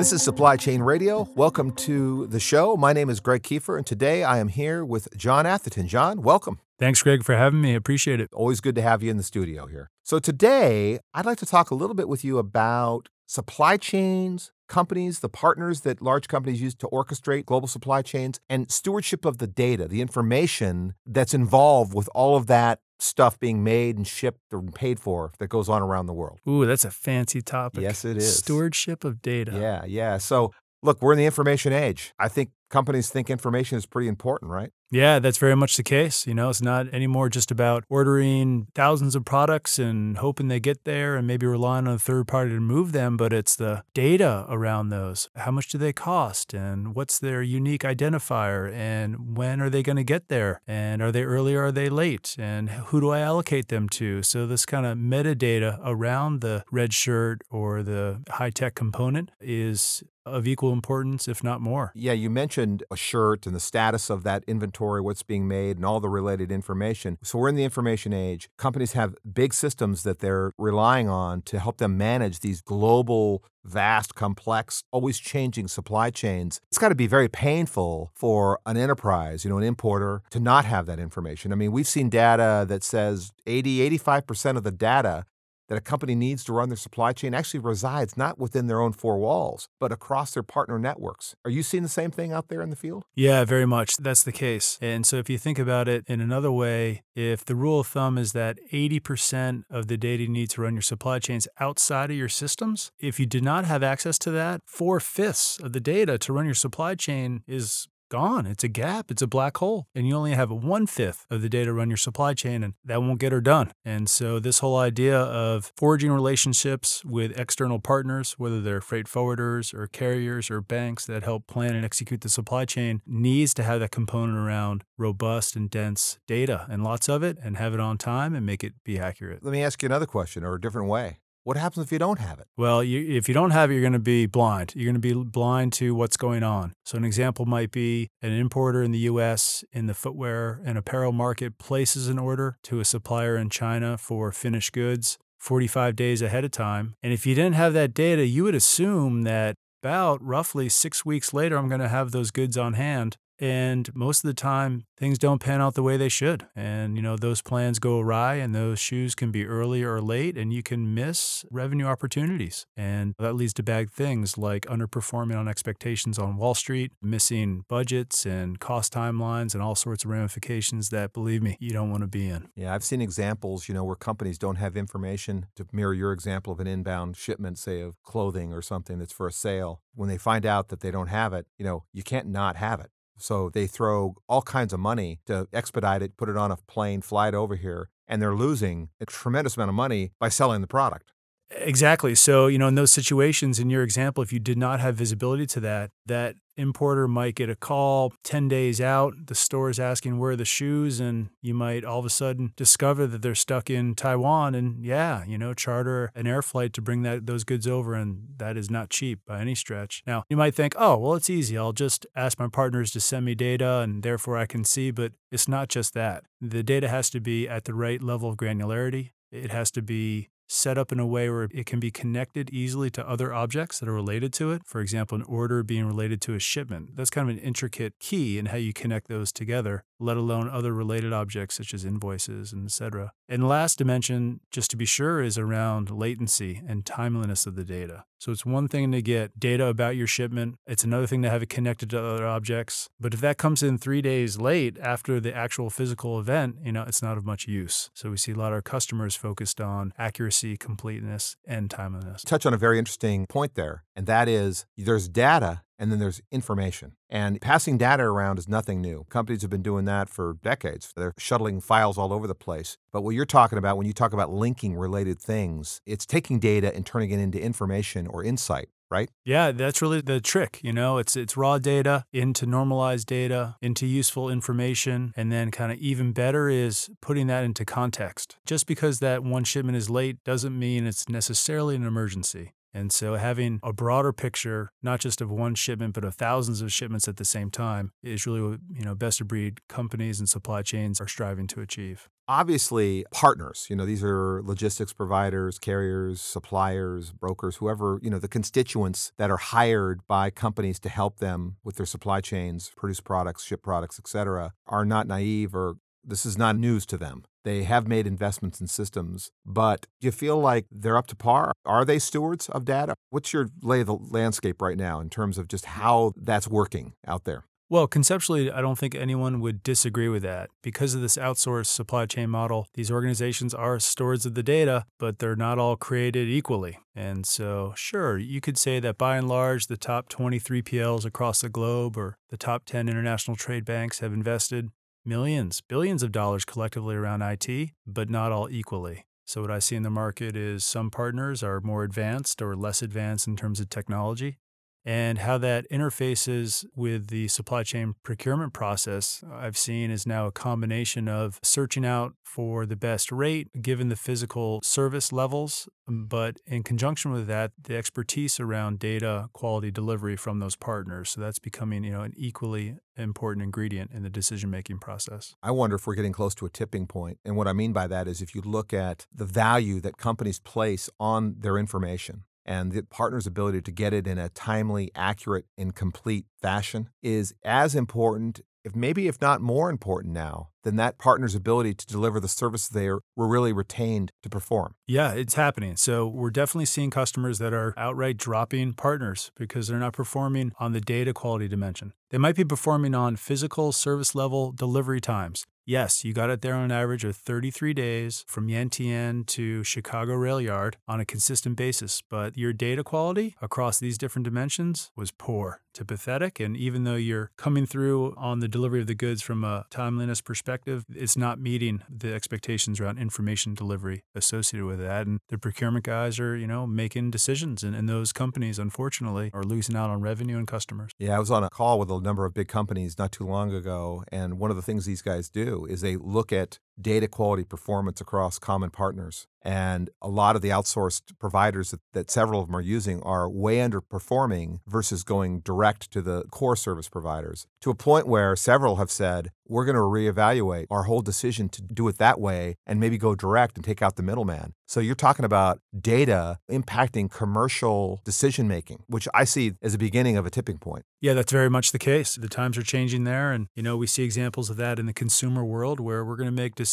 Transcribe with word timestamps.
This 0.00 0.14
is 0.14 0.22
Supply 0.22 0.56
Chain 0.56 0.80
Radio. 0.80 1.28
Welcome 1.36 1.72
to 1.72 2.26
the 2.28 2.40
show. 2.40 2.74
My 2.74 2.94
name 2.94 3.10
is 3.10 3.20
Greg 3.20 3.42
Kefer, 3.42 3.76
and 3.76 3.86
today 3.86 4.24
I 4.24 4.38
am 4.38 4.48
here 4.48 4.82
with 4.82 5.14
John 5.14 5.44
Atherton. 5.44 5.88
John, 5.88 6.22
welcome. 6.22 6.58
Thanks, 6.78 7.02
Greg, 7.02 7.22
for 7.22 7.36
having 7.36 7.60
me. 7.60 7.74
Appreciate 7.74 8.18
it. 8.18 8.30
Always 8.32 8.62
good 8.62 8.74
to 8.76 8.80
have 8.80 9.02
you 9.02 9.10
in 9.10 9.18
the 9.18 9.22
studio 9.22 9.66
here. 9.66 9.90
So, 10.02 10.18
today 10.18 11.00
I'd 11.12 11.26
like 11.26 11.36
to 11.40 11.44
talk 11.44 11.70
a 11.70 11.74
little 11.74 11.92
bit 11.94 12.08
with 12.08 12.24
you 12.24 12.38
about 12.38 13.10
supply 13.26 13.76
chains, 13.76 14.52
companies, 14.70 15.20
the 15.20 15.28
partners 15.28 15.82
that 15.82 16.00
large 16.00 16.28
companies 16.28 16.62
use 16.62 16.74
to 16.76 16.88
orchestrate 16.88 17.44
global 17.44 17.68
supply 17.68 18.00
chains, 18.00 18.40
and 18.48 18.70
stewardship 18.70 19.26
of 19.26 19.36
the 19.36 19.46
data, 19.46 19.86
the 19.86 20.00
information 20.00 20.94
that's 21.04 21.34
involved 21.34 21.92
with 21.92 22.08
all 22.14 22.36
of 22.36 22.46
that 22.46 22.80
stuff 22.98 23.38
being 23.38 23.62
made 23.62 23.96
and 23.96 24.06
shipped 24.06 24.40
and 24.52 24.74
paid 24.74 25.00
for 25.00 25.32
that 25.38 25.48
goes 25.48 25.68
on 25.68 25.82
around 25.82 26.06
the 26.06 26.12
world. 26.12 26.38
Ooh, 26.48 26.64
that's 26.64 26.84
a 26.84 26.90
fancy 26.90 27.42
topic. 27.42 27.82
Yes, 27.82 28.04
it 28.04 28.16
is. 28.16 28.38
Stewardship 28.38 29.04
of 29.04 29.20
data. 29.20 29.52
Yeah, 29.58 29.84
yeah. 29.84 30.18
So, 30.18 30.52
look, 30.82 31.00
we're 31.02 31.12
in 31.12 31.18
the 31.18 31.26
information 31.26 31.72
age. 31.72 32.12
I 32.18 32.28
think 32.28 32.50
companies 32.70 33.10
think 33.10 33.28
information 33.28 33.76
is 33.76 33.84
pretty 33.84 34.08
important, 34.08 34.50
right? 34.50 34.70
Yeah, 34.92 35.18
that's 35.18 35.38
very 35.38 35.54
much 35.54 35.76
the 35.76 35.82
case. 35.82 36.26
You 36.26 36.34
know, 36.34 36.50
it's 36.50 36.62
not 36.62 36.88
anymore 36.92 37.28
just 37.28 37.50
about 37.50 37.84
ordering 37.88 38.68
thousands 38.74 39.14
of 39.14 39.24
products 39.24 39.78
and 39.78 40.18
hoping 40.18 40.48
they 40.48 40.58
get 40.58 40.84
there 40.84 41.16
and 41.16 41.26
maybe 41.26 41.46
relying 41.46 41.86
on 41.86 41.94
a 41.94 41.98
third 41.98 42.26
party 42.26 42.50
to 42.52 42.60
move 42.60 42.90
them, 42.92 43.16
but 43.16 43.32
it's 43.32 43.54
the 43.54 43.84
data 43.94 44.46
around 44.48 44.88
those. 44.88 45.28
How 45.36 45.50
much 45.52 45.68
do 45.68 45.78
they 45.78 45.92
cost? 45.92 46.54
And 46.54 46.94
what's 46.94 47.18
their 47.18 47.42
unique 47.42 47.82
identifier? 47.82 48.72
And 48.72 49.36
when 49.36 49.60
are 49.60 49.70
they 49.70 49.82
going 49.82 49.96
to 49.96 50.04
get 50.04 50.28
there? 50.28 50.60
And 50.66 51.02
are 51.02 51.12
they 51.12 51.22
early 51.22 51.54
or 51.54 51.66
are 51.66 51.72
they 51.72 51.88
late? 51.88 52.34
And 52.38 52.70
who 52.70 53.00
do 53.00 53.10
I 53.10 53.20
allocate 53.20 53.68
them 53.68 53.88
to? 53.90 54.22
So, 54.22 54.46
this 54.46 54.66
kind 54.66 54.86
of 54.86 54.98
metadata 54.98 55.78
around 55.84 56.40
the 56.40 56.64
red 56.72 56.92
shirt 56.92 57.42
or 57.50 57.82
the 57.82 58.22
high 58.28 58.50
tech 58.50 58.74
component 58.74 59.30
is 59.40 60.02
of 60.30 60.46
equal 60.46 60.72
importance, 60.72 61.28
if 61.28 61.42
not 61.44 61.60
more. 61.60 61.92
Yeah, 61.94 62.12
you 62.12 62.30
mentioned 62.30 62.82
a 62.90 62.96
shirt 62.96 63.46
and 63.46 63.54
the 63.54 63.60
status 63.60 64.10
of 64.10 64.22
that 64.24 64.44
inventory, 64.46 65.00
what's 65.00 65.22
being 65.22 65.46
made, 65.46 65.76
and 65.76 65.84
all 65.84 66.00
the 66.00 66.08
related 66.08 66.50
information. 66.50 67.18
So 67.22 67.38
we're 67.38 67.48
in 67.48 67.54
the 67.56 67.64
information 67.64 68.12
age. 68.12 68.48
Companies 68.56 68.92
have 68.92 69.16
big 69.30 69.54
systems 69.54 70.02
that 70.02 70.20
they're 70.20 70.52
relying 70.58 71.08
on 71.08 71.42
to 71.42 71.58
help 71.58 71.78
them 71.78 71.98
manage 71.98 72.40
these 72.40 72.60
global, 72.60 73.42
vast, 73.64 74.14
complex, 74.14 74.82
always 74.90 75.18
changing 75.18 75.68
supply 75.68 76.10
chains. 76.10 76.60
It's 76.68 76.78
got 76.78 76.88
to 76.88 76.94
be 76.94 77.06
very 77.06 77.28
painful 77.28 78.10
for 78.14 78.60
an 78.66 78.76
enterprise, 78.76 79.44
you 79.44 79.50
know, 79.50 79.58
an 79.58 79.64
importer, 79.64 80.22
to 80.30 80.40
not 80.40 80.64
have 80.64 80.86
that 80.86 80.98
information. 80.98 81.52
I 81.52 81.56
mean, 81.56 81.72
we've 81.72 81.88
seen 81.88 82.08
data 82.08 82.64
that 82.68 82.82
says 82.82 83.32
80, 83.46 83.98
85% 83.98 84.56
of 84.56 84.64
the 84.64 84.70
data 84.70 85.24
that 85.70 85.78
a 85.78 85.80
company 85.80 86.16
needs 86.16 86.42
to 86.44 86.52
run 86.52 86.68
their 86.68 86.76
supply 86.76 87.12
chain 87.12 87.32
actually 87.32 87.60
resides 87.60 88.16
not 88.16 88.38
within 88.40 88.66
their 88.66 88.80
own 88.80 88.92
four 88.92 89.18
walls, 89.18 89.68
but 89.78 89.92
across 89.92 90.34
their 90.34 90.42
partner 90.42 90.80
networks. 90.80 91.36
Are 91.44 91.50
you 91.50 91.62
seeing 91.62 91.84
the 91.84 91.88
same 91.88 92.10
thing 92.10 92.32
out 92.32 92.48
there 92.48 92.60
in 92.60 92.70
the 92.70 92.76
field? 92.76 93.04
Yeah, 93.14 93.44
very 93.44 93.66
much. 93.66 93.96
That's 93.96 94.24
the 94.24 94.32
case. 94.32 94.78
And 94.82 95.06
so 95.06 95.16
if 95.16 95.30
you 95.30 95.38
think 95.38 95.60
about 95.60 95.88
it 95.88 96.04
in 96.08 96.20
another 96.20 96.50
way, 96.50 97.02
if 97.14 97.44
the 97.44 97.54
rule 97.54 97.80
of 97.80 97.86
thumb 97.86 98.18
is 98.18 98.32
that 98.32 98.58
80% 98.72 99.62
of 99.70 99.86
the 99.86 99.96
data 99.96 100.24
you 100.24 100.28
need 100.28 100.50
to 100.50 100.62
run 100.62 100.74
your 100.74 100.82
supply 100.82 101.20
chains 101.20 101.46
outside 101.60 102.10
of 102.10 102.16
your 102.16 102.28
systems, 102.28 102.90
if 102.98 103.20
you 103.20 103.26
did 103.26 103.44
not 103.44 103.64
have 103.64 103.84
access 103.84 104.18
to 104.18 104.32
that, 104.32 104.62
four 104.66 104.98
fifths 104.98 105.60
of 105.60 105.72
the 105.72 105.80
data 105.80 106.18
to 106.18 106.32
run 106.32 106.46
your 106.46 106.54
supply 106.54 106.96
chain 106.96 107.44
is 107.46 107.86
gone. 108.10 108.46
It's 108.46 108.62
a 108.62 108.68
gap. 108.68 109.10
It's 109.10 109.22
a 109.22 109.26
black 109.26 109.56
hole. 109.56 109.86
And 109.94 110.06
you 110.06 110.14
only 110.14 110.32
have 110.32 110.50
one 110.50 110.86
fifth 110.86 111.24
of 111.30 111.40
the 111.40 111.48
data 111.48 111.72
run 111.72 111.88
your 111.88 111.96
supply 111.96 112.34
chain, 112.34 112.62
and 112.62 112.74
that 112.84 113.02
won't 113.02 113.20
get 113.20 113.32
her 113.32 113.40
done. 113.40 113.72
And 113.84 114.10
so, 114.10 114.38
this 114.38 114.58
whole 114.58 114.76
idea 114.76 115.18
of 115.18 115.72
forging 115.76 116.10
relationships 116.10 117.02
with 117.04 117.38
external 117.38 117.78
partners, 117.78 118.34
whether 118.36 118.60
they're 118.60 118.82
freight 118.82 119.06
forwarders 119.06 119.72
or 119.72 119.86
carriers 119.86 120.50
or 120.50 120.60
banks 120.60 121.06
that 121.06 121.22
help 121.22 121.46
plan 121.46 121.74
and 121.74 121.84
execute 121.84 122.20
the 122.20 122.28
supply 122.28 122.66
chain, 122.66 123.00
needs 123.06 123.54
to 123.54 123.62
have 123.62 123.80
that 123.80 123.90
component 123.90 124.36
around 124.36 124.84
robust 124.98 125.56
and 125.56 125.70
dense 125.70 126.18
data 126.26 126.66
and 126.68 126.84
lots 126.84 127.08
of 127.08 127.22
it, 127.22 127.38
and 127.42 127.56
have 127.56 127.72
it 127.72 127.80
on 127.80 127.96
time 127.96 128.34
and 128.34 128.44
make 128.44 128.62
it 128.62 128.74
be 128.84 128.98
accurate. 128.98 129.42
Let 129.42 129.52
me 129.52 129.62
ask 129.62 129.82
you 129.82 129.86
another 129.86 130.06
question 130.06 130.44
or 130.44 130.54
a 130.54 130.60
different 130.60 130.88
way. 130.88 131.18
What 131.42 131.56
happens 131.56 131.86
if 131.86 131.92
you 131.92 131.98
don't 131.98 132.18
have 132.18 132.38
it? 132.38 132.46
Well, 132.56 132.84
you, 132.84 133.16
if 133.16 133.26
you 133.26 133.34
don't 133.34 133.52
have 133.52 133.70
it, 133.70 133.74
you're 133.74 133.82
going 133.82 133.94
to 133.94 133.98
be 133.98 134.26
blind. 134.26 134.74
You're 134.76 134.92
going 134.92 135.00
to 135.00 135.00
be 135.00 135.14
blind 135.14 135.72
to 135.74 135.94
what's 135.94 136.16
going 136.18 136.42
on. 136.42 136.74
So, 136.84 136.98
an 136.98 137.04
example 137.04 137.46
might 137.46 137.70
be 137.70 138.08
an 138.20 138.32
importer 138.32 138.82
in 138.82 138.92
the 138.92 138.98
US 139.00 139.64
in 139.72 139.86
the 139.86 139.94
footwear 139.94 140.60
and 140.64 140.76
apparel 140.76 141.12
market 141.12 141.58
places 141.58 142.08
an 142.08 142.18
order 142.18 142.58
to 142.64 142.80
a 142.80 142.84
supplier 142.84 143.36
in 143.36 143.48
China 143.48 143.96
for 143.96 144.32
finished 144.32 144.72
goods 144.72 145.16
45 145.38 145.96
days 145.96 146.20
ahead 146.20 146.44
of 146.44 146.50
time. 146.50 146.94
And 147.02 147.12
if 147.12 147.26
you 147.26 147.34
didn't 147.34 147.54
have 147.54 147.72
that 147.72 147.94
data, 147.94 148.26
you 148.26 148.44
would 148.44 148.54
assume 148.54 149.22
that 149.22 149.54
about 149.82 150.22
roughly 150.22 150.68
six 150.68 151.06
weeks 151.06 151.32
later, 151.32 151.56
I'm 151.56 151.68
going 151.68 151.80
to 151.80 151.88
have 151.88 152.10
those 152.10 152.30
goods 152.30 152.58
on 152.58 152.74
hand. 152.74 153.16
And 153.40 153.92
most 153.94 154.22
of 154.22 154.28
the 154.28 154.34
time, 154.34 154.84
things 154.98 155.18
don't 155.18 155.40
pan 155.40 155.62
out 155.62 155.74
the 155.74 155.82
way 155.82 155.96
they 155.96 156.10
should. 156.10 156.46
And, 156.54 156.96
you 156.96 157.02
know, 157.02 157.16
those 157.16 157.40
plans 157.40 157.78
go 157.78 157.98
awry 157.98 158.34
and 158.34 158.54
those 158.54 158.78
shoes 158.78 159.14
can 159.14 159.32
be 159.32 159.46
early 159.46 159.82
or 159.82 160.00
late 160.00 160.36
and 160.36 160.52
you 160.52 160.62
can 160.62 160.94
miss 160.94 161.44
revenue 161.50 161.86
opportunities. 161.86 162.66
And 162.76 163.14
that 163.18 163.34
leads 163.34 163.54
to 163.54 163.62
bad 163.62 163.90
things 163.90 164.36
like 164.36 164.66
underperforming 164.66 165.38
on 165.38 165.48
expectations 165.48 166.18
on 166.18 166.36
Wall 166.36 166.54
Street, 166.54 166.92
missing 167.00 167.64
budgets 167.66 168.26
and 168.26 168.60
cost 168.60 168.92
timelines 168.92 169.54
and 169.54 169.62
all 169.62 169.74
sorts 169.74 170.04
of 170.04 170.10
ramifications 170.10 170.90
that, 170.90 171.14
believe 171.14 171.42
me, 171.42 171.56
you 171.60 171.70
don't 171.70 171.90
want 171.90 172.02
to 172.02 172.06
be 172.06 172.28
in. 172.28 172.48
Yeah, 172.54 172.74
I've 172.74 172.84
seen 172.84 173.00
examples, 173.00 173.68
you 173.68 173.74
know, 173.74 173.84
where 173.84 173.96
companies 173.96 174.36
don't 174.36 174.56
have 174.56 174.76
information 174.76 175.46
to 175.56 175.66
mirror 175.72 175.94
your 175.94 176.12
example 176.12 176.52
of 176.52 176.60
an 176.60 176.66
inbound 176.66 177.16
shipment, 177.16 177.58
say 177.58 177.80
of 177.80 177.94
clothing 178.02 178.52
or 178.52 178.60
something 178.60 178.98
that's 178.98 179.14
for 179.14 179.26
a 179.26 179.32
sale. 179.32 179.80
When 179.94 180.10
they 180.10 180.18
find 180.18 180.44
out 180.44 180.68
that 180.68 180.80
they 180.80 180.90
don't 180.90 181.08
have 181.08 181.32
it, 181.32 181.46
you 181.56 181.64
know, 181.64 181.84
you 181.92 182.02
can't 182.02 182.28
not 182.28 182.56
have 182.56 182.80
it. 182.80 182.90
So 183.20 183.50
they 183.50 183.66
throw 183.66 184.14
all 184.28 184.42
kinds 184.42 184.72
of 184.72 184.80
money 184.80 185.20
to 185.26 185.46
expedite 185.52 186.02
it, 186.02 186.16
put 186.16 186.28
it 186.28 186.36
on 186.36 186.50
a 186.50 186.56
plane, 186.56 187.02
fly 187.02 187.28
it 187.28 187.34
over 187.34 187.56
here, 187.56 187.90
and 188.08 188.20
they're 188.20 188.34
losing 188.34 188.88
a 189.00 189.06
tremendous 189.06 189.56
amount 189.56 189.68
of 189.68 189.74
money 189.74 190.12
by 190.18 190.28
selling 190.28 190.60
the 190.60 190.66
product. 190.66 191.12
Exactly. 191.52 192.14
So, 192.14 192.46
you 192.46 192.58
know, 192.58 192.68
in 192.68 192.76
those 192.76 192.92
situations, 192.92 193.58
in 193.58 193.70
your 193.70 193.82
example, 193.82 194.22
if 194.22 194.32
you 194.32 194.38
did 194.38 194.56
not 194.56 194.78
have 194.80 194.94
visibility 194.94 195.46
to 195.46 195.60
that, 195.60 195.90
that 196.06 196.36
importer 196.56 197.08
might 197.08 197.34
get 197.34 197.50
a 197.50 197.56
call 197.56 198.12
10 198.22 198.46
days 198.46 198.80
out. 198.80 199.14
The 199.26 199.34
store 199.34 199.68
is 199.68 199.80
asking 199.80 200.18
where 200.18 200.32
are 200.32 200.36
the 200.36 200.44
shoes, 200.44 201.00
and 201.00 201.30
you 201.42 201.54
might 201.54 201.84
all 201.84 201.98
of 201.98 202.04
a 202.04 202.10
sudden 202.10 202.52
discover 202.56 203.06
that 203.08 203.22
they're 203.22 203.34
stuck 203.34 203.68
in 203.68 203.94
Taiwan. 203.94 204.54
And 204.54 204.84
yeah, 204.84 205.24
you 205.24 205.38
know, 205.38 205.52
charter 205.52 206.12
an 206.14 206.26
air 206.26 206.42
flight 206.42 206.72
to 206.74 206.82
bring 206.82 207.02
that 207.02 207.26
those 207.26 207.42
goods 207.42 207.66
over, 207.66 207.94
and 207.94 208.28
that 208.36 208.56
is 208.56 208.70
not 208.70 208.90
cheap 208.90 209.20
by 209.26 209.40
any 209.40 209.56
stretch. 209.56 210.02
Now, 210.06 210.22
you 210.28 210.36
might 210.36 210.54
think, 210.54 210.74
oh, 210.78 210.98
well, 210.98 211.14
it's 211.14 211.30
easy. 211.30 211.58
I'll 211.58 211.72
just 211.72 212.06
ask 212.14 212.38
my 212.38 212.48
partners 212.48 212.92
to 212.92 213.00
send 213.00 213.24
me 213.26 213.34
data, 213.34 213.78
and 213.78 214.02
therefore 214.04 214.36
I 214.36 214.46
can 214.46 214.62
see. 214.62 214.92
But 214.92 215.12
it's 215.32 215.48
not 215.48 215.68
just 215.68 215.94
that. 215.94 216.24
The 216.40 216.62
data 216.62 216.88
has 216.88 217.10
to 217.10 217.20
be 217.20 217.48
at 217.48 217.64
the 217.64 217.74
right 217.74 218.00
level 218.02 218.28
of 218.28 218.36
granularity. 218.36 219.10
It 219.32 219.50
has 219.50 219.70
to 219.72 219.82
be 219.82 220.28
set 220.50 220.76
up 220.76 220.90
in 220.90 220.98
a 220.98 221.06
way 221.06 221.30
where 221.30 221.48
it 221.52 221.64
can 221.64 221.78
be 221.78 221.92
connected 221.92 222.50
easily 222.50 222.90
to 222.90 223.08
other 223.08 223.32
objects 223.32 223.78
that 223.78 223.88
are 223.88 223.92
related 223.92 224.32
to 224.32 224.50
it. 224.50 224.62
For 224.66 224.80
example, 224.80 225.16
an 225.16 225.22
order 225.22 225.62
being 225.62 225.86
related 225.86 226.20
to 226.22 226.34
a 226.34 226.40
shipment. 226.40 226.96
That's 226.96 227.08
kind 227.08 227.30
of 227.30 227.36
an 227.36 227.40
intricate 227.40 227.94
key 228.00 228.36
in 228.36 228.46
how 228.46 228.56
you 228.56 228.72
connect 228.72 229.06
those 229.06 229.30
together, 229.30 229.84
let 230.00 230.16
alone 230.16 230.48
other 230.48 230.72
related 230.72 231.12
objects 231.12 231.56
such 231.56 231.74
as 231.74 231.84
invoices 231.84 232.52
and 232.52 232.66
etc. 232.66 233.12
And 233.28 233.46
last 233.46 233.78
dimension, 233.78 234.40
just 234.50 234.70
to 234.70 234.76
be 234.76 234.86
sure, 234.86 235.22
is 235.22 235.38
around 235.38 235.90
latency 235.90 236.62
and 236.66 236.84
timeliness 236.84 237.46
of 237.46 237.54
the 237.54 237.64
data. 237.64 238.04
So 238.18 238.32
it's 238.32 238.44
one 238.44 238.68
thing 238.68 238.92
to 238.92 239.00
get 239.00 239.40
data 239.40 239.66
about 239.66 239.96
your 239.96 240.06
shipment. 240.06 240.56
It's 240.66 240.84
another 240.84 241.06
thing 241.06 241.22
to 241.22 241.30
have 241.30 241.42
it 241.42 241.48
connected 241.48 241.88
to 241.90 242.04
other 242.04 242.26
objects. 242.26 242.88
But 242.98 243.14
if 243.14 243.20
that 243.20 243.38
comes 243.38 243.62
in 243.62 243.78
three 243.78 244.02
days 244.02 244.38
late 244.38 244.76
after 244.78 245.20
the 245.20 245.34
actual 245.34 245.70
physical 245.70 246.20
event, 246.20 246.56
you 246.62 246.72
know, 246.72 246.84
it's 246.86 247.02
not 247.02 247.16
of 247.16 247.24
much 247.24 247.46
use. 247.46 247.90
So 247.94 248.10
we 248.10 248.18
see 248.18 248.32
a 248.32 248.36
lot 248.36 248.48
of 248.48 248.54
our 248.54 248.62
customers 248.62 249.14
focused 249.14 249.60
on 249.60 249.94
accuracy, 249.98 250.56
completeness, 250.58 251.36
and 251.46 251.70
timeliness. 251.70 252.22
Touch 252.22 252.44
on 252.44 252.52
a 252.52 252.58
very 252.58 252.78
interesting 252.78 253.26
point 253.26 253.54
there, 253.54 253.84
and 253.96 254.06
that 254.06 254.28
is 254.28 254.66
there's 254.76 255.08
data 255.08 255.62
and 255.80 255.90
then 255.90 255.98
there's 255.98 256.20
information. 256.30 256.92
And 257.08 257.40
passing 257.40 257.78
data 257.78 258.04
around 258.04 258.38
is 258.38 258.46
nothing 258.46 258.80
new. 258.80 259.06
Companies 259.08 259.40
have 259.42 259.50
been 259.50 259.62
doing 259.62 259.86
that 259.86 260.08
for 260.10 260.36
decades. 260.42 260.92
They're 260.94 261.14
shuttling 261.18 261.60
files 261.60 261.98
all 261.98 262.12
over 262.12 262.26
the 262.26 262.34
place. 262.34 262.76
But 262.92 263.02
what 263.02 263.14
you're 263.16 263.24
talking 263.24 263.58
about 263.58 263.78
when 263.78 263.86
you 263.86 263.94
talk 263.94 264.12
about 264.12 264.30
linking 264.30 264.76
related 264.76 265.18
things, 265.18 265.80
it's 265.86 266.04
taking 266.04 266.38
data 266.38 266.72
and 266.74 266.84
turning 266.84 267.10
it 267.10 267.18
into 267.18 267.40
information 267.40 268.06
or 268.06 268.22
insight 268.22 268.68
right? 268.90 269.08
Yeah, 269.24 269.52
that's 269.52 269.80
really 269.80 270.00
the 270.00 270.20
trick. 270.20 270.58
You 270.62 270.72
know, 270.72 270.98
it's 270.98 271.16
it's 271.16 271.36
raw 271.36 271.58
data 271.58 272.04
into 272.12 272.44
normalized 272.44 273.06
data, 273.06 273.56
into 273.62 273.86
useful 273.86 274.28
information, 274.28 275.12
and 275.16 275.30
then 275.30 275.52
kind 275.52 275.70
of 275.70 275.78
even 275.78 276.12
better 276.12 276.48
is 276.48 276.90
putting 277.00 277.28
that 277.28 277.44
into 277.44 277.64
context. 277.64 278.36
Just 278.44 278.66
because 278.66 278.98
that 278.98 279.22
one 279.22 279.44
shipment 279.44 279.76
is 279.76 279.88
late 279.88 280.22
doesn't 280.24 280.58
mean 280.58 280.86
it's 280.86 281.08
necessarily 281.08 281.76
an 281.76 281.86
emergency. 281.86 282.52
And 282.72 282.92
so 282.92 283.14
having 283.14 283.60
a 283.62 283.72
broader 283.72 284.12
picture, 284.12 284.70
not 284.82 285.00
just 285.00 285.20
of 285.20 285.30
one 285.30 285.54
shipment, 285.54 285.94
but 285.94 286.04
of 286.04 286.14
thousands 286.14 286.60
of 286.60 286.72
shipments 286.72 287.08
at 287.08 287.16
the 287.16 287.24
same 287.24 287.50
time, 287.50 287.92
is 288.02 288.26
really 288.26 288.42
what 288.42 288.60
you 288.72 288.84
know 288.84 288.94
best 288.94 289.20
of 289.20 289.28
breed 289.28 289.66
companies 289.68 290.20
and 290.20 290.28
supply 290.28 290.62
chains 290.62 291.00
are 291.00 291.08
striving 291.08 291.46
to 291.48 291.60
achieve. 291.60 292.08
Obviously, 292.28 293.04
partners, 293.10 293.66
you 293.68 293.74
know, 293.74 293.84
these 293.84 294.04
are 294.04 294.40
logistics 294.44 294.92
providers, 294.92 295.58
carriers, 295.58 296.20
suppliers, 296.20 297.10
brokers, 297.12 297.56
whoever, 297.56 297.98
you 298.02 298.10
know, 298.10 298.20
the 298.20 298.28
constituents 298.28 299.10
that 299.18 299.32
are 299.32 299.36
hired 299.36 300.06
by 300.06 300.30
companies 300.30 300.78
to 300.78 300.88
help 300.88 301.18
them 301.18 301.56
with 301.64 301.74
their 301.74 301.86
supply 301.86 302.20
chains, 302.20 302.70
produce 302.76 303.00
products, 303.00 303.44
ship 303.44 303.62
products, 303.64 303.98
et 303.98 304.06
cetera, 304.06 304.52
are 304.68 304.84
not 304.84 305.08
naive 305.08 305.56
or 305.56 305.78
this 306.04 306.24
is 306.26 306.38
not 306.38 306.56
news 306.56 306.86
to 306.86 306.98
them. 306.98 307.24
They 307.44 307.62
have 307.64 307.88
made 307.88 308.06
investments 308.06 308.60
in 308.60 308.66
systems, 308.66 309.30
but 309.46 309.86
do 310.00 310.06
you 310.06 310.12
feel 310.12 310.38
like 310.38 310.66
they're 310.70 310.98
up 310.98 311.06
to 311.08 311.16
par? 311.16 311.52
Are 311.64 311.84
they 311.84 311.98
stewards 311.98 312.48
of 312.50 312.64
data? 312.64 312.94
What's 313.10 313.32
your 313.32 313.48
lay 313.62 313.80
of 313.80 313.86
the 313.86 313.94
landscape 313.94 314.60
right 314.60 314.76
now 314.76 315.00
in 315.00 315.08
terms 315.08 315.38
of 315.38 315.48
just 315.48 315.64
how 315.64 316.12
that's 316.16 316.48
working 316.48 316.92
out 317.06 317.24
there? 317.24 317.44
Well, 317.70 317.86
conceptually, 317.86 318.50
I 318.50 318.60
don't 318.60 318.76
think 318.76 318.96
anyone 318.96 319.38
would 319.40 319.62
disagree 319.62 320.08
with 320.08 320.24
that. 320.24 320.50
Because 320.60 320.96
of 320.96 321.02
this 321.02 321.16
outsourced 321.16 321.66
supply 321.66 322.04
chain 322.04 322.28
model, 322.28 322.66
these 322.74 322.90
organizations 322.90 323.54
are 323.54 323.78
stewards 323.78 324.26
of 324.26 324.34
the 324.34 324.42
data, 324.42 324.86
but 324.98 325.20
they're 325.20 325.36
not 325.36 325.60
all 325.60 325.76
created 325.76 326.28
equally. 326.28 326.80
And 326.96 327.24
so, 327.24 327.72
sure, 327.76 328.18
you 328.18 328.40
could 328.40 328.58
say 328.58 328.80
that 328.80 328.98
by 328.98 329.18
and 329.18 329.28
large, 329.28 329.68
the 329.68 329.76
top 329.76 330.08
20 330.08 330.40
3PLs 330.40 331.04
across 331.04 331.42
the 331.42 331.48
globe 331.48 331.96
or 331.96 332.16
the 332.28 332.36
top 332.36 332.64
10 332.64 332.88
international 332.88 333.36
trade 333.36 333.64
banks 333.64 334.00
have 334.00 334.12
invested 334.12 334.70
millions, 335.04 335.60
billions 335.60 336.02
of 336.02 336.12
dollars 336.12 336.44
collectively 336.44 336.94
around 336.94 337.22
IT, 337.22 337.70
but 337.86 338.10
not 338.10 338.32
all 338.32 338.48
equally. 338.50 339.04
So, 339.26 339.42
what 339.42 339.50
I 339.50 339.58
see 339.60 339.76
in 339.76 339.82
the 339.82 339.90
market 339.90 340.36
is 340.36 340.64
some 340.64 340.90
partners 340.90 341.42
are 341.42 341.60
more 341.60 341.84
advanced 341.84 342.42
or 342.42 342.56
less 342.56 342.82
advanced 342.82 343.26
in 343.26 343.36
terms 343.36 343.60
of 343.60 343.70
technology 343.70 344.38
and 344.84 345.18
how 345.18 345.38
that 345.38 345.66
interfaces 345.70 346.64
with 346.74 347.08
the 347.08 347.28
supply 347.28 347.62
chain 347.62 347.94
procurement 348.02 348.52
process 348.52 349.22
I've 349.30 349.56
seen 349.56 349.90
is 349.90 350.06
now 350.06 350.26
a 350.26 350.32
combination 350.32 351.08
of 351.08 351.38
searching 351.42 351.84
out 351.84 352.14
for 352.22 352.64
the 352.64 352.76
best 352.76 353.10
rate 353.10 353.48
given 353.60 353.88
the 353.88 353.96
physical 353.96 354.60
service 354.62 355.12
levels, 355.12 355.68
um, 355.88 356.06
but 356.06 356.36
in 356.46 356.62
conjunction 356.62 357.10
with 357.10 357.26
that, 357.26 357.50
the 357.60 357.76
expertise 357.76 358.38
around 358.38 358.78
data 358.78 359.28
quality 359.32 359.70
delivery 359.72 360.16
from 360.16 360.38
those 360.38 360.54
partners. 360.54 361.10
So 361.10 361.20
that's 361.20 361.40
becoming, 361.40 361.82
you 361.82 361.90
know, 361.90 362.02
an 362.02 362.12
equally 362.16 362.76
important 362.96 363.42
ingredient 363.42 363.90
in 363.92 364.02
the 364.04 364.10
decision-making 364.10 364.78
process. 364.78 365.34
I 365.42 365.50
wonder 365.50 365.76
if 365.76 365.86
we're 365.86 365.96
getting 365.96 366.12
close 366.12 366.34
to 366.36 366.46
a 366.46 366.50
tipping 366.50 366.86
point. 366.86 367.18
And 367.24 367.36
what 367.36 367.48
I 367.48 367.52
mean 367.52 367.72
by 367.72 367.88
that 367.88 368.06
is 368.06 368.22
if 368.22 368.34
you 368.34 368.42
look 368.42 368.72
at 368.72 369.06
the 369.12 369.24
value 369.24 369.80
that 369.80 369.96
companies 369.96 370.38
place 370.38 370.88
on 371.00 371.36
their 371.40 371.58
information, 371.58 372.22
and 372.44 372.72
the 372.72 372.82
partner's 372.82 373.26
ability 373.26 373.62
to 373.62 373.70
get 373.70 373.92
it 373.92 374.06
in 374.06 374.18
a 374.18 374.28
timely, 374.28 374.90
accurate, 374.94 375.46
and 375.56 375.74
complete 375.74 376.26
fashion 376.40 376.88
is 377.02 377.34
as 377.44 377.74
important, 377.74 378.40
if 378.64 378.74
maybe 378.74 379.08
if 379.08 379.20
not 379.20 379.40
more 379.40 379.70
important 379.70 380.14
now, 380.14 380.48
than 380.62 380.76
that 380.76 380.98
partner's 380.98 381.34
ability 381.34 381.74
to 381.74 381.86
deliver 381.86 382.20
the 382.20 382.28
service 382.28 382.68
they 382.68 382.88
were 382.90 383.00
really 383.16 383.52
retained 383.52 384.12
to 384.22 384.28
perform. 384.28 384.74
Yeah, 384.86 385.12
it's 385.12 385.34
happening. 385.34 385.76
So 385.76 386.06
we're 386.06 386.30
definitely 386.30 386.66
seeing 386.66 386.90
customers 386.90 387.38
that 387.38 387.54
are 387.54 387.72
outright 387.76 388.16
dropping 388.16 388.74
partners 388.74 389.32
because 389.36 389.68
they're 389.68 389.78
not 389.78 389.94
performing 389.94 390.52
on 390.60 390.72
the 390.72 390.80
data 390.80 391.12
quality 391.14 391.48
dimension. 391.48 391.92
They 392.10 392.18
might 392.18 392.36
be 392.36 392.44
performing 392.44 392.94
on 392.94 393.16
physical 393.16 393.72
service 393.72 394.14
level 394.14 394.52
delivery 394.52 395.00
times. 395.00 395.46
Yes, 395.70 396.04
you 396.04 396.12
got 396.12 396.30
it 396.30 396.42
there 396.42 396.56
on 396.56 396.72
average 396.72 397.04
of 397.04 397.14
33 397.14 397.74
days 397.74 398.24
from 398.26 398.48
Yantian 398.48 399.24
to 399.26 399.62
Chicago 399.62 400.14
Rail 400.14 400.40
Yard 400.40 400.78
on 400.88 400.98
a 400.98 401.04
consistent 401.04 401.54
basis, 401.54 402.02
but 402.10 402.36
your 402.36 402.52
data 402.52 402.82
quality 402.82 403.36
across 403.40 403.78
these 403.78 403.96
different 403.96 404.24
dimensions 404.24 404.90
was 404.96 405.12
poor 405.12 405.60
to 405.74 405.84
pathetic. 405.84 406.40
And 406.40 406.56
even 406.56 406.82
though 406.82 406.96
you're 406.96 407.30
coming 407.36 407.66
through 407.66 408.14
on 408.16 408.40
the 408.40 408.48
delivery 408.48 408.80
of 408.80 408.86
the 408.86 408.94
goods 408.94 409.22
from 409.22 409.44
a 409.44 409.64
timeliness 409.70 410.20
perspective, 410.20 410.84
it's 410.92 411.16
not 411.16 411.38
meeting 411.38 411.82
the 411.88 412.12
expectations 412.12 412.80
around 412.80 412.98
information 412.98 413.54
delivery 413.54 414.02
associated 414.14 414.66
with 414.66 414.80
that. 414.80 415.06
And 415.06 415.20
the 415.28 415.38
procurement 415.38 415.84
guys 415.84 416.18
are, 416.18 416.36
you 416.36 416.48
know, 416.48 416.66
making 416.66 417.10
decisions. 417.10 417.62
And, 417.62 417.74
and 417.74 417.88
those 417.88 418.12
companies, 418.12 418.58
unfortunately, 418.58 419.30
are 419.32 419.44
losing 419.44 419.76
out 419.76 419.90
on 419.90 420.00
revenue 420.00 420.38
and 420.38 420.46
customers. 420.48 420.90
Yeah, 420.98 421.16
I 421.16 421.18
was 421.18 421.30
on 421.30 421.44
a 421.44 421.50
call 421.50 421.78
with 421.78 421.90
a 421.90 422.00
number 422.00 422.24
of 422.24 422.34
big 422.34 422.48
companies 422.48 422.98
not 422.98 423.12
too 423.12 423.26
long 423.26 423.54
ago. 423.54 424.04
And 424.08 424.38
one 424.38 424.50
of 424.50 424.56
the 424.56 424.62
things 424.62 424.86
these 424.86 425.02
guys 425.02 425.28
do 425.28 425.59
is 425.66 425.80
they 425.80 425.96
look 425.96 426.32
at 426.32 426.58
data 426.82 427.08
quality 427.08 427.44
performance 427.44 428.00
across 428.00 428.38
common 428.38 428.70
partners. 428.70 429.26
And 429.42 429.88
a 430.02 430.08
lot 430.08 430.36
of 430.36 430.42
the 430.42 430.50
outsourced 430.50 431.18
providers 431.18 431.70
that, 431.70 431.80
that, 431.94 432.10
several 432.10 432.40
of 432.42 432.48
them 432.48 432.56
are 432.56 432.60
using 432.60 433.02
are 433.02 433.28
way 433.28 433.56
underperforming 433.56 434.60
versus 434.66 435.02
going 435.02 435.40
direct 435.40 435.90
to 435.92 436.02
the 436.02 436.24
core 436.30 436.56
service 436.56 436.90
providers 436.90 437.46
to 437.62 437.70
a 437.70 437.74
point 437.74 438.06
where 438.06 438.36
several 438.36 438.76
have 438.76 438.90
said, 438.90 439.30
we're 439.48 439.64
going 439.64 439.76
to 439.76 439.80
reevaluate 439.80 440.66
our 440.70 440.84
whole 440.84 441.00
decision 441.00 441.48
to 441.48 441.62
do 441.62 441.88
it 441.88 441.98
that 441.98 442.20
way 442.20 442.56
and 442.66 442.78
maybe 442.78 442.98
go 442.98 443.14
direct 443.14 443.56
and 443.56 443.64
take 443.64 443.82
out 443.82 443.96
the 443.96 444.02
middleman. 444.02 444.52
So 444.66 444.78
you're 444.78 444.94
talking 444.94 445.24
about 445.24 445.58
data 445.78 446.38
impacting 446.48 447.10
commercial 447.10 448.00
decision 448.04 448.46
making, 448.46 448.84
which 448.86 449.08
I 449.12 449.24
see 449.24 449.54
as 449.62 449.74
a 449.74 449.78
beginning 449.78 450.16
of 450.16 450.26
a 450.26 450.30
tipping 450.30 450.58
point. 450.58 450.84
Yeah, 451.00 451.14
that's 451.14 451.32
very 451.32 451.50
much 451.50 451.72
the 451.72 451.78
case. 451.78 452.14
The 452.14 452.28
times 452.28 452.56
are 452.58 452.62
changing 452.62 453.04
there. 453.04 453.32
And, 453.32 453.48
you 453.56 453.62
know, 453.62 453.76
we 453.76 453.88
see 453.88 454.04
examples 454.04 454.50
of 454.50 454.56
that 454.58 454.78
in 454.78 454.86
the 454.86 454.92
consumer 454.92 455.44
world 455.44 455.80
where 455.80 456.04
we're 456.04 456.16
going 456.16 456.28
to 456.28 456.42
make 456.42 456.54
decisions 456.54 456.69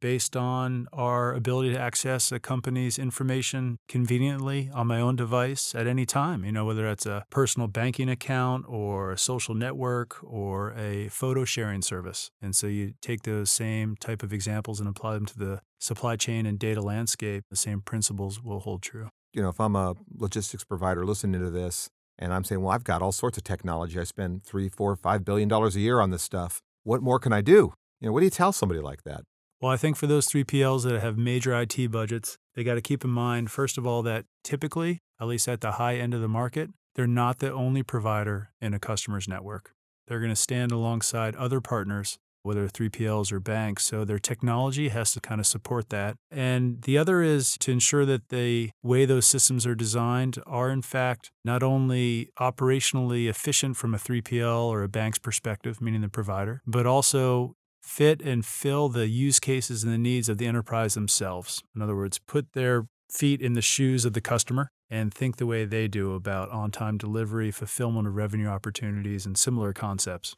based 0.00 0.36
on 0.36 0.86
our 0.92 1.32
ability 1.34 1.72
to 1.72 1.78
access 1.78 2.32
a 2.32 2.38
company's 2.38 2.98
information 2.98 3.78
conveniently 3.88 4.70
on 4.72 4.86
my 4.86 5.00
own 5.00 5.16
device 5.16 5.74
at 5.74 5.86
any 5.86 6.06
time, 6.06 6.44
you 6.44 6.52
know, 6.52 6.64
whether 6.64 6.88
it's 6.88 7.06
a 7.06 7.24
personal 7.30 7.68
banking 7.68 8.08
account 8.08 8.64
or 8.68 9.12
a 9.12 9.18
social 9.18 9.54
network 9.54 10.22
or 10.22 10.72
a 10.76 11.08
photo 11.08 11.44
sharing 11.44 11.82
service. 11.82 12.30
And 12.40 12.54
so 12.54 12.66
you 12.66 12.94
take 13.00 13.22
those 13.22 13.50
same 13.50 13.96
type 13.96 14.22
of 14.22 14.32
examples 14.32 14.80
and 14.80 14.88
apply 14.88 15.14
them 15.14 15.26
to 15.26 15.38
the 15.38 15.60
supply 15.80 16.16
chain 16.16 16.46
and 16.46 16.58
data 16.58 16.80
landscape. 16.80 17.44
The 17.50 17.56
same 17.56 17.80
principles 17.80 18.42
will 18.42 18.60
hold 18.60 18.82
true. 18.82 19.08
You 19.32 19.42
know, 19.42 19.48
if 19.48 19.60
I'm 19.60 19.76
a 19.76 19.94
logistics 20.14 20.64
provider 20.64 21.04
listening 21.04 21.40
to 21.40 21.50
this 21.50 21.88
and 22.18 22.32
I'm 22.32 22.44
saying, 22.44 22.60
well, 22.60 22.70
I've 22.72 22.84
got 22.84 23.02
all 23.02 23.12
sorts 23.12 23.38
of 23.38 23.44
technology. 23.44 23.98
I 23.98 24.04
spend 24.04 24.44
three, 24.44 24.68
four, 24.68 24.94
five 24.96 25.24
billion 25.24 25.48
dollars 25.48 25.74
a 25.76 25.80
year 25.80 26.00
on 26.00 26.10
this 26.10 26.22
stuff. 26.22 26.60
What 26.84 27.02
more 27.02 27.18
can 27.18 27.32
I 27.32 27.40
do? 27.40 27.72
You 28.00 28.08
know, 28.08 28.12
what 28.12 28.20
do 28.20 28.26
you 28.26 28.30
tell 28.30 28.52
somebody 28.52 28.80
like 28.80 29.04
that? 29.04 29.22
Well, 29.62 29.70
I 29.70 29.76
think 29.76 29.96
for 29.96 30.08
those 30.08 30.26
3PLs 30.26 30.82
that 30.82 31.00
have 31.00 31.16
major 31.16 31.54
IT 31.54 31.92
budgets, 31.92 32.36
they 32.56 32.64
got 32.64 32.74
to 32.74 32.80
keep 32.80 33.04
in 33.04 33.10
mind, 33.10 33.48
first 33.48 33.78
of 33.78 33.86
all, 33.86 34.02
that 34.02 34.24
typically, 34.42 34.98
at 35.20 35.28
least 35.28 35.46
at 35.46 35.60
the 35.60 35.72
high 35.72 35.94
end 35.94 36.14
of 36.14 36.20
the 36.20 36.26
market, 36.26 36.70
they're 36.96 37.06
not 37.06 37.38
the 37.38 37.52
only 37.52 37.84
provider 37.84 38.50
in 38.60 38.74
a 38.74 38.80
customer's 38.80 39.28
network. 39.28 39.70
They're 40.08 40.18
going 40.18 40.32
to 40.32 40.36
stand 40.36 40.72
alongside 40.72 41.36
other 41.36 41.60
partners, 41.60 42.18
whether 42.42 42.66
3PLs 42.66 43.30
or 43.30 43.38
banks. 43.38 43.84
So 43.84 44.04
their 44.04 44.18
technology 44.18 44.88
has 44.88 45.12
to 45.12 45.20
kind 45.20 45.40
of 45.40 45.46
support 45.46 45.90
that. 45.90 46.16
And 46.28 46.82
the 46.82 46.98
other 46.98 47.22
is 47.22 47.56
to 47.58 47.70
ensure 47.70 48.04
that 48.04 48.30
the 48.30 48.70
way 48.82 49.04
those 49.04 49.28
systems 49.28 49.64
are 49.64 49.76
designed 49.76 50.42
are, 50.44 50.70
in 50.70 50.82
fact, 50.82 51.30
not 51.44 51.62
only 51.62 52.30
operationally 52.40 53.28
efficient 53.28 53.76
from 53.76 53.94
a 53.94 53.98
3PL 53.98 54.64
or 54.64 54.82
a 54.82 54.88
bank's 54.88 55.20
perspective, 55.20 55.80
meaning 55.80 56.00
the 56.00 56.08
provider, 56.08 56.62
but 56.66 56.84
also 56.84 57.54
fit 57.82 58.22
and 58.22 58.46
fill 58.46 58.88
the 58.88 59.08
use 59.08 59.40
cases 59.40 59.84
and 59.84 59.92
the 59.92 59.98
needs 59.98 60.28
of 60.28 60.38
the 60.38 60.46
enterprise 60.46 60.94
themselves. 60.94 61.62
In 61.74 61.82
other 61.82 61.96
words, 61.96 62.18
put 62.18 62.52
their 62.52 62.86
feet 63.10 63.42
in 63.42 63.52
the 63.52 63.62
shoes 63.62 64.04
of 64.04 64.14
the 64.14 64.20
customer 64.20 64.70
and 64.88 65.12
think 65.12 65.36
the 65.36 65.46
way 65.46 65.64
they 65.64 65.88
do 65.88 66.14
about 66.14 66.50
on 66.50 66.70
time 66.70 66.98
delivery, 66.98 67.50
fulfillment 67.50 68.06
of 68.06 68.14
revenue 68.14 68.46
opportunities, 68.46 69.26
and 69.26 69.36
similar 69.36 69.72
concepts. 69.72 70.36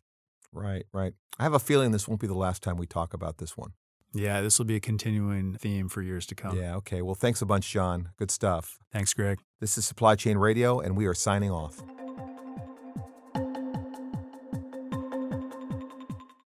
Right, 0.53 0.87
right. 0.93 1.13
I 1.39 1.43
have 1.43 1.55
a 1.55 1.59
feeling 1.59 1.91
this 1.91 2.07
won't 2.07 2.21
be 2.21 2.27
the 2.27 2.35
last 2.35 2.63
time 2.63 2.77
we 2.77 2.87
talk 2.87 3.13
about 3.13 3.39
this 3.39 3.57
one. 3.57 3.73
Yeah, 4.13 4.41
this 4.41 4.59
will 4.59 4.67
be 4.67 4.77
a 4.77 4.81
continuing 4.81 5.55
theme 5.55 5.89
for 5.89 6.01
years 6.01 6.25
to 6.27 6.37
come. 6.37 6.57
Yeah, 6.57 6.77
okay. 6.77 7.03
Well, 7.03 7.17
thanks 7.17 7.43
a 7.43 7.47
bunch, 7.47 7.69
John. 7.69 8.11
Good 8.17 8.31
stuff. 8.31 8.79
Thanks, 8.93 9.13
Greg. 9.13 9.41
This 9.59 9.77
is 9.77 9.85
Supply 9.85 10.15
Chain 10.15 10.39
Radio, 10.39 10.79
and 10.79 10.97
we 10.97 11.07
are 11.07 11.15
signing 11.15 11.51
off. 11.51 11.83